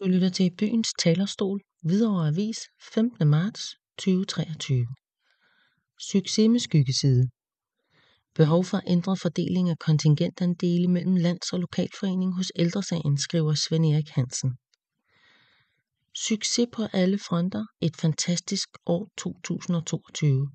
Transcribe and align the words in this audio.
Du 0.00 0.08
lytter 0.08 0.28
til 0.28 0.50
Byens 0.58 0.92
Talerstol, 0.98 1.60
Hvidovre 1.82 2.28
Avis, 2.28 2.58
15. 2.94 3.28
marts 3.28 3.62
2023. 3.98 4.86
Succes 6.10 6.48
med 6.48 6.60
skyggeside. 6.60 7.28
Behov 8.34 8.64
for 8.64 8.80
ændret 8.86 9.20
fordeling 9.20 9.70
af 9.70 9.78
kontingentandele 9.78 10.88
mellem 10.88 11.16
lands- 11.16 11.52
og 11.52 11.60
lokalforening 11.60 12.34
hos 12.36 12.52
Ældresagen, 12.56 13.18
skriver 13.18 13.54
Svend 13.54 13.86
Erik 13.86 14.08
Hansen. 14.08 14.50
Succes 16.28 16.68
på 16.72 16.82
alle 16.92 17.18
fronter. 17.18 17.64
Et 17.80 17.96
fantastisk 17.96 18.68
år 18.86 19.08
2022. 19.18 20.50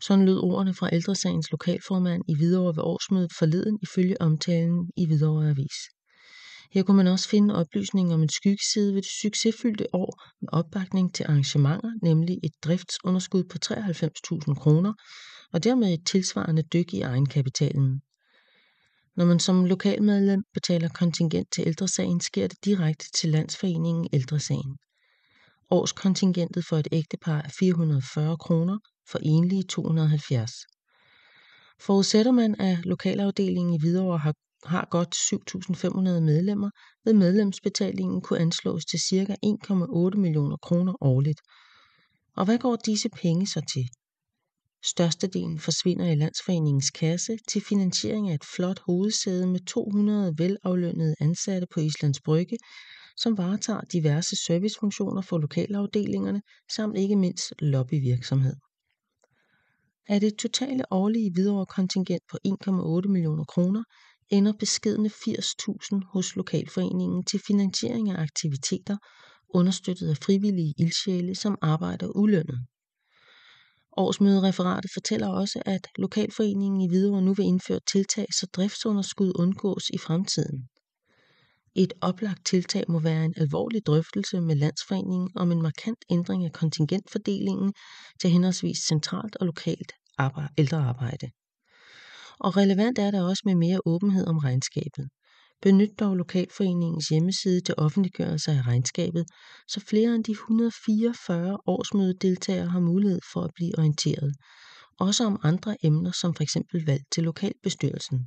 Sådan 0.00 0.24
lød 0.24 0.38
ordene 0.38 0.74
fra 0.74 0.88
Ældresagens 0.92 1.50
lokalformand 1.50 2.22
i 2.28 2.34
Hvidovre 2.36 2.76
ved 2.76 2.82
årsmødet 2.82 3.32
forleden 3.38 3.78
ifølge 3.82 4.20
omtalen 4.20 4.90
i 4.96 5.06
Hvidovre 5.06 5.50
Avis. 5.50 5.78
Her 6.72 6.82
kunne 6.82 6.96
man 6.96 7.06
også 7.06 7.28
finde 7.28 7.54
oplysninger 7.54 8.14
om 8.14 8.22
en 8.22 8.28
skyggeside 8.28 8.94
ved 8.94 9.02
det 9.02 9.10
succesfyldte 9.22 9.94
år 9.94 10.22
med 10.40 10.48
opbakning 10.52 11.14
til 11.14 11.24
arrangementer, 11.28 11.92
nemlig 12.02 12.38
et 12.42 12.52
driftsunderskud 12.64 13.44
på 13.44 13.58
93.000 13.64 14.54
kroner 14.54 14.92
og 15.52 15.64
dermed 15.64 15.94
et 15.94 16.06
tilsvarende 16.06 16.62
dyk 16.62 16.94
i 16.94 17.00
egenkapitalen. 17.00 18.00
Når 19.16 19.24
man 19.24 19.40
som 19.40 19.64
lokalmedlem 19.64 20.44
betaler 20.54 20.88
kontingent 20.88 21.52
til 21.52 21.64
ældresagen, 21.66 22.20
sker 22.20 22.46
det 22.46 22.64
direkte 22.64 23.10
til 23.10 23.30
Landsforeningen 23.30 24.08
Ældresagen. 24.12 24.76
Årskontingentet 25.70 26.64
for 26.64 26.76
et 26.76 26.88
ægtepar 26.92 27.40
er 27.40 27.48
440 27.58 28.36
kroner, 28.36 28.78
for 29.10 29.18
enlige 29.22 29.62
270. 29.62 30.52
Forudsætter 31.80 32.32
man, 32.32 32.60
at 32.60 32.86
lokalafdelingen 32.86 33.74
i 33.74 33.78
Hvidovre 33.78 34.18
har 34.18 34.34
har 34.64 34.88
godt 34.90 35.14
7.500 35.14 36.20
medlemmer, 36.20 36.70
vil 37.04 37.16
medlemsbetalingen 37.16 38.20
kunne 38.20 38.38
anslås 38.38 38.84
til 38.84 39.00
ca. 39.00 39.36
1,8 39.46 40.16
millioner 40.16 40.56
kroner 40.56 40.94
årligt. 41.00 41.40
Og 42.36 42.44
hvad 42.44 42.58
går 42.58 42.76
disse 42.76 43.08
penge 43.08 43.46
så 43.46 43.60
til? 43.72 43.88
Størstedelen 44.84 45.58
forsvinder 45.58 46.10
i 46.10 46.14
Landsforeningens 46.14 46.90
kasse 46.90 47.38
til 47.48 47.62
finansiering 47.62 48.30
af 48.30 48.34
et 48.34 48.44
flot 48.56 48.80
hovedsæde 48.86 49.46
med 49.46 49.60
200 49.60 50.34
velaflønnede 50.38 51.14
ansatte 51.20 51.66
på 51.74 51.80
Islands 51.80 52.20
Brygge, 52.20 52.58
som 53.16 53.38
varetager 53.38 53.80
diverse 53.80 54.36
servicefunktioner 54.46 55.22
for 55.22 55.38
lokalafdelingerne 55.38 56.42
samt 56.76 56.98
ikke 56.98 57.16
mindst 57.16 57.54
lobbyvirksomhed. 57.58 58.56
Af 60.08 60.20
det 60.20 60.36
totale 60.36 60.92
årlige 60.92 61.32
videre 61.34 61.66
kontingent 61.66 62.22
på 62.30 62.38
1,8 62.48 63.08
millioner 63.08 63.44
kroner 63.44 63.82
ender 64.32 64.52
beskedne 64.52 65.08
80.000 65.08 66.00
hos 66.12 66.36
lokalforeningen 66.36 67.24
til 67.24 67.40
finansiering 67.46 68.10
af 68.10 68.22
aktiviteter 68.22 68.96
understøttet 69.54 70.08
af 70.10 70.16
frivillige 70.16 70.74
ildsjæle, 70.78 71.34
som 71.34 71.58
arbejder 71.62 72.08
ulønnet. 72.16 72.66
Årsmødereferatet 73.96 74.90
fortæller 74.94 75.28
også, 75.28 75.62
at 75.66 75.88
lokalforeningen 75.96 76.80
i 76.80 76.88
Hvidovre 76.88 77.22
nu 77.22 77.34
vil 77.34 77.46
indføre 77.46 77.80
tiltag, 77.92 78.26
så 78.40 78.46
driftsunderskud 78.52 79.32
undgås 79.34 79.90
i 79.90 79.98
fremtiden. 79.98 80.68
Et 81.74 81.92
oplagt 82.00 82.46
tiltag 82.46 82.84
må 82.88 82.98
være 82.98 83.24
en 83.24 83.34
alvorlig 83.36 83.86
drøftelse 83.86 84.40
med 84.40 84.56
landsforeningen 84.56 85.30
om 85.36 85.52
en 85.52 85.62
markant 85.62 86.04
ændring 86.10 86.44
af 86.44 86.52
kontingentfordelingen 86.52 87.72
til 88.20 88.30
henholdsvis 88.30 88.78
centralt 88.78 89.36
og 89.36 89.46
lokalt 89.46 89.92
ældrearbejde. 90.58 91.30
Og 92.44 92.56
relevant 92.56 92.98
er 92.98 93.10
det 93.10 93.22
også 93.22 93.42
med 93.44 93.54
mere 93.54 93.80
åbenhed 93.86 94.26
om 94.26 94.38
regnskabet. 94.38 95.08
Benyt 95.62 96.00
dog 96.00 96.16
lokalforeningens 96.16 97.08
hjemmeside 97.08 97.60
til 97.60 97.74
offentliggørelse 97.78 98.50
af 98.50 98.62
regnskabet, 98.66 99.24
så 99.68 99.80
flere 99.80 100.14
end 100.14 100.24
de 100.24 100.32
144 100.32 101.58
årsmødedeltagere 101.66 102.68
har 102.68 102.80
mulighed 102.80 103.20
for 103.32 103.40
at 103.40 103.50
blive 103.54 103.78
orienteret. 103.78 104.34
Også 105.00 105.24
om 105.24 105.40
andre 105.42 105.76
emner 105.84 106.10
som 106.10 106.34
f.eks. 106.34 106.56
valg 106.86 107.02
til 107.12 107.22
lokalbestyrelsen. 107.22 108.18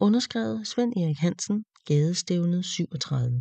Underskrevet 0.00 0.66
Svend 0.66 0.92
Erik 0.96 1.18
Hansen, 1.18 1.64
Gadestævnet 1.86 2.64
37. 2.64 3.40